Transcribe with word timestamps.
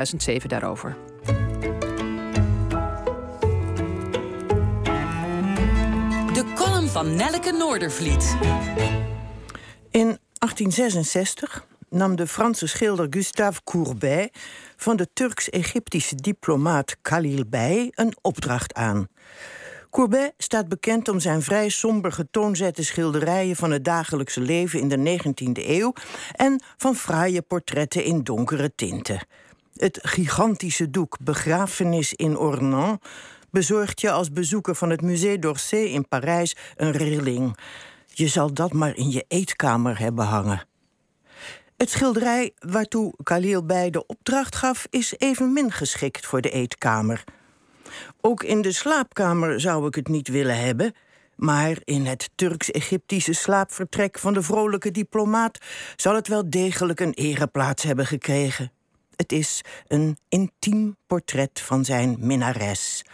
2007 0.00 0.48
daarover. 0.48 0.96
De 6.32 6.52
column 6.54 6.88
van 6.88 7.14
Nelleke 7.16 7.52
Noordervliet. 7.52 8.36
In 9.90 10.18
1866 10.38 11.66
nam 11.88 12.16
de 12.16 12.26
Franse 12.26 12.66
schilder 12.66 13.06
Gustave 13.10 13.60
Courbet 13.64 14.38
van 14.76 14.96
de 14.96 15.08
Turks-Egyptische 15.12 16.14
diplomaat 16.14 16.96
Khalil 17.02 17.44
Bey 17.46 17.92
een 17.94 18.16
opdracht 18.20 18.74
aan. 18.74 19.08
Courbet 19.90 20.34
staat 20.38 20.68
bekend 20.68 21.08
om 21.08 21.20
zijn 21.20 21.42
vrij 21.42 21.68
somber 21.68 22.12
getoonzette 22.12 22.84
schilderijen 22.84 23.56
van 23.56 23.70
het 23.70 23.84
dagelijkse 23.84 24.40
leven 24.40 24.80
in 24.80 24.88
de 24.88 25.18
19e 25.18 25.68
eeuw 25.68 25.92
en 26.32 26.62
van 26.76 26.94
fraaie 26.94 27.42
portretten 27.42 28.04
in 28.04 28.22
donkere 28.22 28.74
tinten. 28.74 29.20
Het 29.76 29.98
gigantische 30.02 30.90
doek 30.90 31.16
Begrafenis 31.20 32.14
in 32.14 32.38
Ornans 32.38 32.98
bezorgt 33.50 34.00
je 34.00 34.10
als 34.10 34.32
bezoeker 34.32 34.74
van 34.74 34.90
het 34.90 35.02
Musée 35.02 35.38
d'Orsay 35.38 35.84
in 35.84 36.08
Parijs 36.08 36.56
een 36.76 36.92
rilling. 36.92 37.56
Je 38.06 38.28
zal 38.28 38.54
dat 38.54 38.72
maar 38.72 38.96
in 38.96 39.10
je 39.10 39.24
eetkamer 39.28 39.98
hebben 39.98 40.24
hangen. 40.24 40.66
Het 41.76 41.90
schilderij 41.90 42.52
waartoe 42.58 43.14
Khalil 43.22 43.66
bij 43.66 43.90
de 43.90 44.06
opdracht 44.06 44.56
gaf, 44.56 44.86
is 44.90 45.14
evenmin 45.18 45.72
geschikt 45.72 46.26
voor 46.26 46.40
de 46.40 46.50
eetkamer. 46.50 47.24
Ook 48.20 48.42
in 48.42 48.62
de 48.62 48.72
slaapkamer 48.72 49.60
zou 49.60 49.86
ik 49.86 49.94
het 49.94 50.08
niet 50.08 50.28
willen 50.28 50.58
hebben. 50.58 50.94
Maar 51.36 51.78
in 51.84 52.06
het 52.06 52.30
Turks-Egyptische 52.34 53.32
slaapvertrek 53.32 54.18
van 54.18 54.32
de 54.32 54.42
vrolijke 54.42 54.90
diplomaat 54.90 55.58
zal 55.96 56.14
het 56.14 56.28
wel 56.28 56.50
degelijk 56.50 57.00
een 57.00 57.14
ereplaats 57.14 57.82
hebben 57.82 58.06
gekregen. 58.06 58.72
Het 59.20 59.32
is 59.32 59.60
een 59.86 60.18
intiem 60.28 60.96
portret 61.06 61.60
van 61.60 61.84
zijn 61.84 62.16
minnares. 62.18 63.04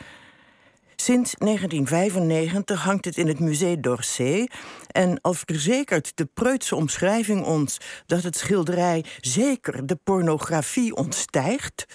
Sinds 0.97 1.35
1995 1.39 2.83
hangt 2.83 3.05
het 3.05 3.17
in 3.17 3.29
het 3.29 3.39
Musée 3.39 3.81
d'Orsay. 3.81 4.49
En 4.87 5.21
al 5.21 5.35
verzekert 5.35 6.17
de 6.17 6.29
preutse 6.35 6.77
omschrijving 6.77 7.45
ons 7.45 7.81
dat 8.07 8.23
het 8.23 8.37
schilderij 8.37 9.05
zeker 9.21 9.87
de 9.87 9.99
pornografie 10.05 10.97
ontstijgt. 10.97 11.87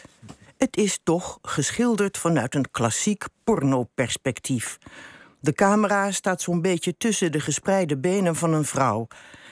Het 0.57 0.77
is 0.77 0.99
toch 1.03 1.39
geschilderd 1.41 2.17
vanuit 2.17 2.55
een 2.55 2.71
klassiek 2.71 3.23
pornoperspectief. 3.43 4.77
De 5.39 5.53
camera 5.53 6.11
staat 6.11 6.41
zo'n 6.41 6.61
beetje 6.61 6.97
tussen 6.97 7.31
de 7.31 7.39
gespreide 7.39 7.97
benen 7.97 8.35
van 8.35 8.53
een 8.53 8.65
vrouw. 8.65 9.07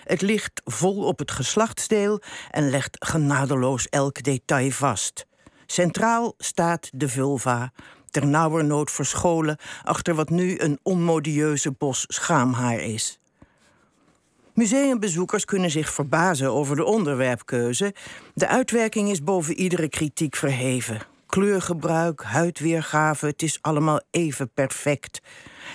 Het 0.09 0.21
ligt 0.21 0.61
vol 0.65 1.03
op 1.03 1.19
het 1.19 1.31
geslachtsdeel 1.31 2.21
en 2.51 2.69
legt 2.69 3.05
genadeloos 3.05 3.89
elk 3.89 4.23
detail 4.23 4.71
vast. 4.71 5.25
Centraal 5.65 6.33
staat 6.37 6.89
de 6.93 7.09
vulva, 7.09 7.71
ternauwernood 8.09 8.91
verscholen 8.91 9.57
achter 9.83 10.15
wat 10.15 10.29
nu 10.29 10.59
een 10.59 10.79
onmodieuze 10.83 11.71
bos 11.71 12.05
schaamhaar 12.07 12.79
is. 12.79 13.19
Museumbezoekers 14.53 15.45
kunnen 15.45 15.71
zich 15.71 15.89
verbazen 15.93 16.51
over 16.51 16.75
de 16.75 16.85
onderwerpkeuze. 16.85 17.93
De 18.33 18.47
uitwerking 18.47 19.09
is 19.09 19.23
boven 19.23 19.55
iedere 19.55 19.89
kritiek 19.89 20.35
verheven. 20.35 21.01
Kleurgebruik, 21.29 22.23
huidweergave, 22.23 23.25
het 23.25 23.41
is 23.41 23.57
allemaal 23.61 24.01
even 24.11 24.51
perfect. 24.53 25.21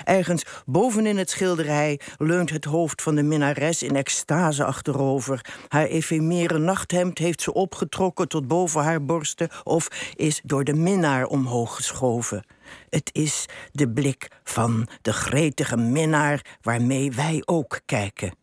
Ergens 0.04 0.44
bovenin 0.66 1.18
het 1.18 1.30
schilderij 1.30 2.00
leunt 2.18 2.50
het 2.50 2.64
hoofd 2.64 3.02
van 3.02 3.14
de 3.14 3.22
minnares 3.22 3.82
in 3.82 3.96
extase 3.96 4.64
achterover. 4.64 5.40
Haar 5.68 5.86
efemere 5.86 6.58
nachthemd 6.58 7.18
heeft 7.18 7.42
ze 7.42 7.52
opgetrokken 7.52 8.28
tot 8.28 8.48
boven 8.48 8.82
haar 8.82 9.04
borsten 9.04 9.48
of 9.64 9.88
is 10.14 10.40
door 10.44 10.64
de 10.64 10.74
minnaar 10.74 11.26
omhoog 11.26 11.76
geschoven. 11.76 12.46
Het 12.90 13.10
is 13.12 13.46
de 13.72 13.90
blik 13.90 14.28
van 14.44 14.88
de 15.02 15.12
gretige 15.12 15.76
minnaar 15.76 16.58
waarmee 16.62 17.12
wij 17.12 17.42
ook 17.44 17.80
kijken. 17.84 18.34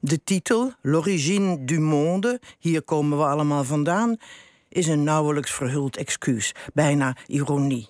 De 0.00 0.24
titel, 0.24 0.72
L'origine 0.82 1.64
du 1.64 1.80
monde, 1.80 2.40
hier 2.58 2.82
komen 2.82 3.18
we 3.18 3.24
allemaal 3.24 3.64
vandaan, 3.64 4.16
is 4.68 4.86
een 4.86 5.02
nauwelijks 5.02 5.50
verhuld 5.50 5.96
excuus, 5.96 6.54
bijna 6.74 7.16
ironie. 7.26 7.88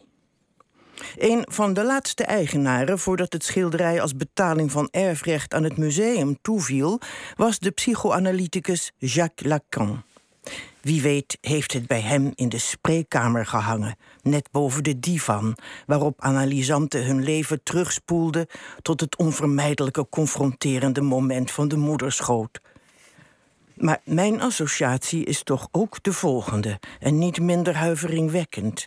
Een 1.16 1.47
van 1.50 1.72
de 1.72 1.84
laatste 1.84 2.25
eigenaren 2.25 2.99
voordat 2.99 3.33
het 3.33 3.44
schilderij 3.44 4.00
als 4.00 4.16
betaling 4.16 4.72
van 4.72 4.88
erfrecht 4.91 5.55
aan 5.55 5.65
het 5.65 5.77
museum 5.77 6.38
toeviel, 6.43 7.00
was 7.37 7.59
de 7.59 7.71
psychoanalyticus 7.71 8.93
Jacques 8.99 9.50
Lacan. 9.50 10.03
Wie 10.81 11.03
weet 11.03 11.38
heeft 11.41 11.72
het 11.72 11.87
bij 11.87 12.00
hem 12.00 12.33
in 12.34 12.49
de 12.49 12.59
spreekkamer 12.59 13.47
gehangen, 13.47 13.97
net 14.22 14.49
boven 14.50 14.84
de 14.84 14.99
divan, 14.99 15.56
waarop 15.87 16.21
analysanten 16.21 17.06
hun 17.06 17.22
leven 17.22 17.62
terugspoelden 17.62 18.47
tot 18.83 19.00
het 19.00 19.17
onvermijdelijke 19.17 20.09
confronterende 20.09 21.00
moment 21.00 21.50
van 21.50 21.69
de 21.69 21.77
moederschoot. 21.77 22.61
Maar 23.78 24.00
mijn 24.05 24.41
associatie 24.41 25.25
is 25.25 25.43
toch 25.43 25.69
ook 25.71 26.03
de 26.03 26.12
volgende 26.12 26.78
en 27.00 27.19
niet 27.19 27.41
minder 27.41 27.77
huiveringwekkend. 27.77 28.87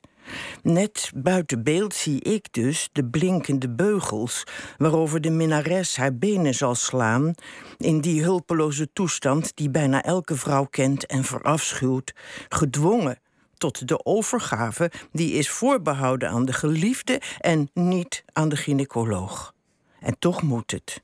Net 0.63 1.11
buiten 1.15 1.63
beeld 1.63 1.93
zie 1.93 2.21
ik 2.21 2.47
dus 2.53 2.89
de 2.91 3.05
blinkende 3.05 3.69
beugels 3.69 4.43
waarover 4.77 5.21
de 5.21 5.29
minnares 5.29 5.97
haar 5.97 6.15
benen 6.15 6.53
zal 6.53 6.75
slaan, 6.75 7.33
in 7.77 8.01
die 8.01 8.23
hulpeloze 8.23 8.89
toestand 8.93 9.51
die 9.55 9.69
bijna 9.69 10.03
elke 10.03 10.35
vrouw 10.35 10.65
kent 10.65 11.05
en 11.05 11.23
verafschuwt, 11.23 12.13
gedwongen 12.49 13.19
tot 13.57 13.87
de 13.87 14.05
overgave 14.05 14.91
die 15.11 15.33
is 15.33 15.49
voorbehouden 15.49 16.29
aan 16.29 16.45
de 16.45 16.53
geliefde 16.53 17.21
en 17.39 17.69
niet 17.73 18.23
aan 18.33 18.49
de 18.49 18.55
gynaecoloog. 18.55 19.53
En 19.99 20.15
toch 20.19 20.41
moet 20.41 20.71
het. 20.71 21.01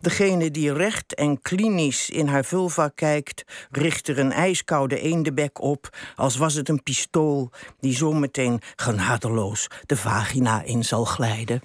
Degene 0.00 0.50
die 0.50 0.72
recht 0.72 1.14
en 1.14 1.40
klinisch 1.40 2.10
in 2.10 2.26
haar 2.26 2.44
vulva 2.44 2.90
kijkt, 2.94 3.44
richt 3.70 4.08
er 4.08 4.18
een 4.18 4.32
ijskoude 4.32 5.00
eendebek 5.00 5.60
op, 5.60 5.96
als 6.14 6.36
was 6.36 6.54
het 6.54 6.68
een 6.68 6.82
pistool 6.82 7.50
die 7.80 7.96
zometeen 7.96 8.60
genadeloos 8.76 9.66
de 9.86 9.96
vagina 9.96 10.62
in 10.62 10.84
zal 10.84 11.04
glijden. 11.04 11.60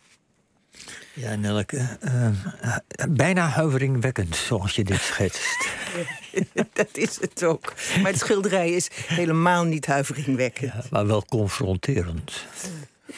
Ja, 1.14 1.36
Nelke, 1.36 1.98
uh, 2.04 2.28
bijna 3.10 3.48
huiveringwekkend 3.48 4.36
zoals 4.36 4.76
je 4.76 4.84
dit 4.84 5.02
schetst. 5.02 5.68
dat 6.74 6.90
is 6.98 7.22
het 7.22 7.44
ook. 7.44 7.74
Maar 8.02 8.12
het 8.12 8.20
schilderij 8.20 8.72
is 8.72 8.90
helemaal 8.94 9.64
niet 9.64 9.86
huiveringwekkend. 9.86 10.74
Ja, 10.74 10.84
maar 10.90 11.08
wel 11.08 11.26
confronterend. 11.26 12.46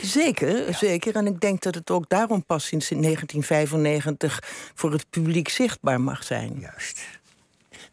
Zeker, 0.02 0.74
zeker. 0.74 1.16
En 1.16 1.28
ik 1.28 1.42
denk 1.42 1.62
dat 1.62 1.76
het 1.76 1.92
ook 1.92 2.10
daarom 2.10 2.46
pas 2.46 2.66
sinds 2.66 2.90
1995 2.90 4.40
voor 4.76 4.92
het 4.92 5.10
publiek 5.10 5.50
zichtbaar 5.50 6.02
mag 6.02 6.24
zijn. 6.24 6.60
Juist. 6.60 7.00